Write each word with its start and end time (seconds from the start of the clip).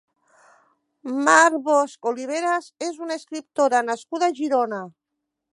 Mar 1.27 1.51
Bosch 1.67 2.09
Oliveras 2.13 2.71
és 2.89 2.99
una 3.09 3.21
escriptora 3.21 3.85
nascuda 3.93 4.31
a 4.33 4.39
Girona. 4.41 4.85